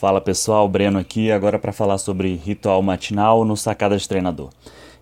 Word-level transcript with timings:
Fala 0.00 0.18
pessoal, 0.18 0.66
Breno 0.66 0.98
aqui, 0.98 1.30
agora 1.30 1.58
para 1.58 1.74
falar 1.74 1.98
sobre 1.98 2.34
ritual 2.34 2.80
matinal 2.80 3.44
no 3.44 3.54
Sacada 3.54 3.98
de 3.98 4.08
Treinador. 4.08 4.48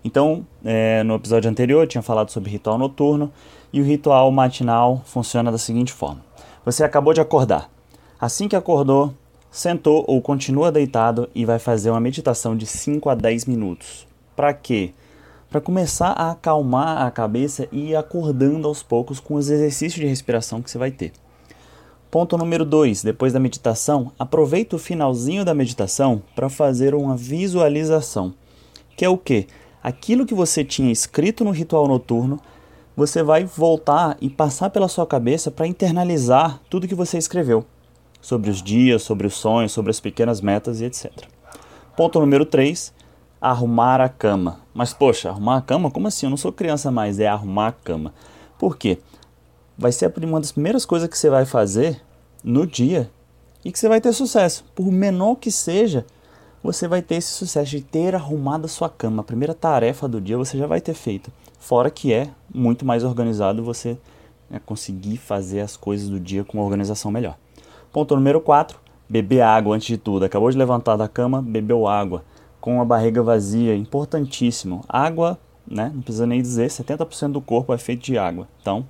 Então, 0.03 0.45
é, 0.61 1.03
no 1.03 1.15
episódio 1.15 1.49
anterior 1.49 1.83
eu 1.83 1.87
tinha 1.87 2.01
falado 2.01 2.29
sobre 2.31 2.51
ritual 2.51 2.77
noturno 2.77 3.31
e 3.71 3.79
o 3.79 3.83
ritual 3.85 4.29
matinal 4.29 5.01
funciona 5.05 5.53
da 5.53 5.57
seguinte 5.57 5.93
forma: 5.93 6.19
você 6.65 6.83
acabou 6.83 7.13
de 7.13 7.21
acordar. 7.21 7.71
Assim 8.19 8.49
que 8.49 8.57
acordou, 8.57 9.13
sentou 9.49 10.03
ou 10.05 10.21
continua 10.21 10.69
deitado 10.69 11.29
e 11.33 11.45
vai 11.45 11.59
fazer 11.59 11.91
uma 11.91 12.01
meditação 12.01 12.53
de 12.53 12.65
5 12.65 13.09
a 13.09 13.15
10 13.15 13.45
minutos. 13.45 14.05
Para 14.35 14.53
quê? 14.53 14.91
Para 15.49 15.61
começar 15.61 16.09
a 16.09 16.31
acalmar 16.31 17.07
a 17.07 17.09
cabeça 17.09 17.69
e 17.71 17.91
ir 17.91 17.95
acordando 17.95 18.67
aos 18.67 18.83
poucos 18.83 19.17
com 19.21 19.35
os 19.35 19.49
exercícios 19.49 20.01
de 20.01 20.07
respiração 20.07 20.61
que 20.61 20.69
você 20.69 20.77
vai 20.77 20.91
ter. 20.91 21.13
Ponto 22.11 22.35
número 22.37 22.65
2. 22.65 23.03
Depois 23.03 23.33
da 23.33 23.39
meditação, 23.39 24.11
aproveita 24.17 24.75
o 24.75 24.79
finalzinho 24.79 25.45
da 25.45 25.53
meditação 25.53 26.23
para 26.35 26.49
fazer 26.49 26.95
uma 26.95 27.15
visualização. 27.15 28.33
Que 28.97 29.05
é 29.05 29.09
o 29.09 29.17
que? 29.17 29.45
Aquilo 29.83 30.25
que 30.25 30.33
você 30.33 30.63
tinha 30.63 30.91
escrito 30.91 31.43
no 31.43 31.51
ritual 31.51 31.87
noturno, 31.87 32.39
você 32.97 33.21
vai 33.21 33.45
voltar 33.45 34.17
e 34.19 34.27
passar 34.27 34.71
pela 34.71 34.87
sua 34.87 35.05
cabeça 35.05 35.51
para 35.51 35.67
internalizar 35.67 36.59
tudo 36.67 36.87
que 36.87 36.95
você 36.95 37.17
escreveu 37.17 37.63
sobre 38.19 38.49
os 38.49 38.61
dias, 38.61 39.03
sobre 39.03 39.27
os 39.27 39.35
sonhos, 39.35 39.71
sobre 39.71 39.91
as 39.91 39.99
pequenas 39.99 40.41
metas 40.41 40.81
e 40.81 40.85
etc. 40.85 41.11
Ponto 41.95 42.19
número 42.19 42.43
3. 42.43 42.91
Arrumar 43.39 44.01
a 44.01 44.09
cama. 44.09 44.61
Mas 44.73 44.93
poxa, 44.93 45.29
arrumar 45.29 45.57
a 45.57 45.61
cama? 45.61 45.91
Como 45.91 46.07
assim? 46.07 46.25
Eu 46.25 46.31
não 46.31 46.37
sou 46.37 46.51
criança 46.51 46.91
mais, 46.91 47.19
é 47.19 47.27
arrumar 47.27 47.67
a 47.67 47.71
cama. 47.71 48.13
Por 48.57 48.75
quê? 48.77 48.97
Vai 49.79 49.93
ser 49.93 50.13
uma 50.23 50.41
das 50.41 50.51
primeiras 50.51 50.85
coisas 50.85 51.07
que 51.07 51.17
você 51.17 51.29
vai 51.29 51.45
fazer 51.45 52.01
no 52.43 52.67
dia 52.67 53.09
e 53.63 53.71
que 53.71 53.79
você 53.79 53.87
vai 53.87 54.01
ter 54.01 54.11
sucesso. 54.11 54.65
Por 54.75 54.91
menor 54.91 55.35
que 55.35 55.49
seja, 55.49 56.05
você 56.61 56.85
vai 56.85 57.01
ter 57.01 57.15
esse 57.15 57.31
sucesso 57.31 57.71
de 57.71 57.81
ter 57.81 58.13
arrumado 58.13 58.65
a 58.65 58.67
sua 58.67 58.89
cama. 58.89 59.21
A 59.21 59.23
primeira 59.23 59.53
tarefa 59.53 60.05
do 60.05 60.19
dia 60.19 60.37
você 60.37 60.57
já 60.57 60.67
vai 60.67 60.81
ter 60.81 60.93
feito. 60.93 61.31
Fora 61.57 61.89
que 61.89 62.11
é 62.11 62.29
muito 62.53 62.85
mais 62.85 63.05
organizado 63.05 63.63
você 63.63 63.97
né, 64.49 64.59
conseguir 64.65 65.15
fazer 65.15 65.61
as 65.61 65.77
coisas 65.77 66.09
do 66.09 66.19
dia 66.19 66.43
com 66.43 66.57
uma 66.57 66.65
organização 66.65 67.09
melhor. 67.09 67.37
Ponto 67.89 68.13
número 68.17 68.41
4. 68.41 68.77
Beber 69.07 69.41
água 69.41 69.77
antes 69.77 69.87
de 69.87 69.97
tudo. 69.97 70.25
Acabou 70.25 70.51
de 70.51 70.57
levantar 70.57 70.97
da 70.97 71.07
cama, 71.07 71.41
bebeu 71.41 71.87
água. 71.87 72.25
Com 72.59 72.81
a 72.81 72.85
barriga 72.85 73.23
vazia, 73.23 73.73
importantíssimo. 73.77 74.83
Água, 74.89 75.39
né, 75.65 75.89
não 75.95 76.01
precisa 76.01 76.27
nem 76.27 76.41
dizer, 76.41 76.69
70% 76.69 77.31
do 77.31 77.39
corpo 77.39 77.73
é 77.73 77.77
feito 77.77 78.03
de 78.03 78.17
água. 78.17 78.45
Então, 78.61 78.85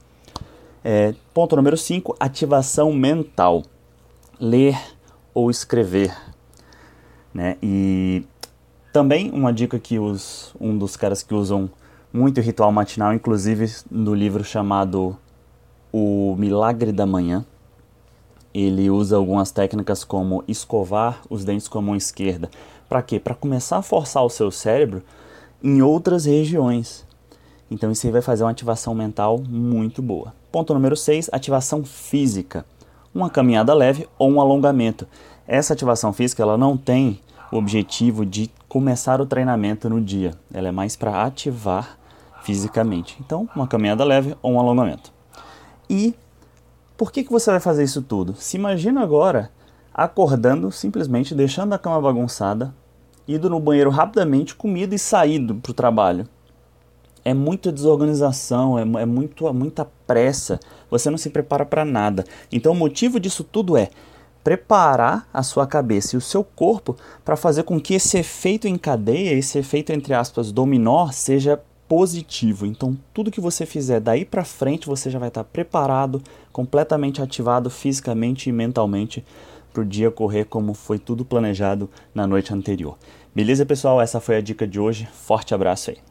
é, 0.84 1.14
ponto 1.34 1.56
número 1.56 1.78
5, 1.78 2.16
ativação 2.20 2.94
mental. 2.94 3.64
Ler 4.40 4.78
ou 5.34 5.52
escrever. 5.52 6.16
Né? 7.34 7.58
E 7.62 8.24
também 8.92 9.30
uma 9.32 9.54
dica 9.54 9.78
que 9.78 10.00
os, 10.00 10.54
um 10.60 10.78
dos 10.78 10.96
caras 10.96 11.22
que 11.22 11.34
usam 11.34 11.70
muito 12.12 12.42
ritual 12.42 12.72
matinal, 12.72 13.14
inclusive 13.14 13.66
no 13.90 14.16
livro 14.16 14.44
chamado 14.44 15.16
O 15.92 16.36
Milagre 16.38 16.92
da 16.92 17.06
Manhã, 17.06 17.46
ele 18.54 18.90
usa 18.90 19.16
algumas 19.16 19.52
técnicas 19.52 20.04
como 20.04 20.44
escovar 20.48 21.22
os 21.30 21.46
dentes 21.46 21.68
com 21.68 21.78
a 21.78 21.82
mão 21.82 21.96
esquerda. 21.96 22.50
Para 22.88 23.02
quê? 23.04 23.20
Para 23.20 23.36
começar 23.36 23.78
a 23.78 23.82
forçar 23.84 24.24
o 24.24 24.30
seu 24.30 24.50
cérebro 24.50 25.04
em 25.64 25.82
outras 25.82 26.26
regiões. 26.26 27.06
Então 27.72 27.92
isso 27.92 28.06
aí 28.06 28.12
vai 28.12 28.22
fazer 28.22 28.44
uma 28.44 28.52
ativação 28.52 28.96
mental 28.96 29.40
muito 29.48 30.02
boa. 30.02 30.34
Ponto 30.52 30.74
número 30.74 30.96
6, 30.96 31.30
ativação 31.32 31.84
física. 31.84 32.66
Uma 33.14 33.30
caminhada 33.30 33.74
leve 33.74 34.08
ou 34.18 34.32
um 34.32 34.42
alongamento. 34.42 35.08
Essa 35.48 35.74
ativação 35.74 36.12
física 36.14 36.42
ela 36.44 36.58
não 36.58 36.76
tem 36.76 37.20
o 37.52 37.58
objetivo 37.58 38.26
de 38.26 38.50
começar 38.68 39.20
o 39.22 39.26
treinamento 39.26 39.90
no 39.90 40.02
dia. 40.02 40.34
Ela 40.54 40.70
é 40.70 40.72
mais 40.72 40.96
para 40.96 41.24
ativar 41.24 41.98
fisicamente. 42.44 43.18
Então, 43.20 43.50
uma 43.56 43.68
caminhada 43.68 44.04
leve 44.04 44.36
ou 44.42 44.54
um 44.54 44.60
alongamento. 44.60 45.12
E 45.90 46.14
por 46.98 47.12
que, 47.12 47.24
que 47.24 47.32
você 47.32 47.52
vai 47.52 47.60
fazer 47.60 47.84
isso 47.84 48.02
tudo? 48.02 48.36
Se 48.36 48.58
imagina 48.58 49.02
agora 49.02 49.52
acordando, 49.94 50.72
simplesmente 50.72 51.36
deixando 51.36 51.74
a 51.74 51.80
cama 51.80 52.00
bagunçada, 52.00 52.74
indo 53.28 53.50
no 53.50 53.60
banheiro 53.60 53.90
rapidamente, 53.90 54.56
comido 54.56 54.94
e 54.94 55.00
saído 55.00 55.56
para 55.56 55.72
o 55.72 55.74
trabalho 55.74 56.28
é 57.24 57.34
muita 57.34 57.72
desorganização, 57.72 58.78
é, 58.78 58.82
é 59.02 59.06
muito, 59.06 59.52
muita 59.54 59.86
pressa, 60.06 60.60
você 60.90 61.10
não 61.10 61.18
se 61.18 61.30
prepara 61.30 61.66
para 61.66 61.86
nada. 61.86 62.24
Então 62.52 62.72
o 62.72 62.76
motivo 62.76 63.20
disso 63.20 63.44
tudo 63.44 63.78
é 63.78 63.90
preparar 64.44 65.28
a 65.34 65.44
sua 65.44 65.68
cabeça 65.68 66.16
e 66.16 66.18
o 66.18 66.22
seu 66.22 66.44
corpo 66.44 66.96
para 67.24 67.36
fazer 67.36 67.64
com 67.64 67.80
que 67.80 67.94
esse 67.94 68.18
efeito 68.18 68.68
em 68.68 68.78
cadeia, 68.78 69.34
esse 69.34 69.58
efeito 69.58 69.92
entre 69.92 70.14
aspas 70.14 70.52
dominó, 70.52 71.10
seja 71.12 71.62
positivo. 71.88 72.66
Então 72.66 72.98
tudo 73.14 73.32
que 73.32 73.42
você 73.42 73.66
fizer 73.66 74.00
daí 74.00 74.24
para 74.24 74.46
frente, 74.46 74.88
você 74.88 75.10
já 75.10 75.20
vai 75.20 75.28
estar 75.28 75.44
preparado, 75.44 76.22
completamente 76.52 77.22
ativado 77.22 77.70
fisicamente 77.70 78.50
e 78.50 78.54
mentalmente 78.54 79.26
para 79.74 79.82
o 79.82 79.86
dia 79.86 80.10
correr 80.10 80.46
como 80.46 80.74
foi 80.74 80.98
tudo 80.98 81.24
planejado 81.24 81.90
na 82.14 82.26
noite 82.26 82.54
anterior. 82.54 82.98
Beleza, 83.34 83.66
pessoal? 83.66 84.02
Essa 84.02 84.20
foi 84.20 84.38
a 84.38 84.42
dica 84.42 84.68
de 84.68 84.80
hoje. 84.80 85.08
Forte 85.14 85.54
abraço 85.54 85.92
aí. 85.92 86.09